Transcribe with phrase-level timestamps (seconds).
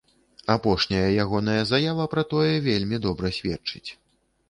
[0.53, 3.89] Апошняя ягоная заява пра тое вельмі добра сведчыць.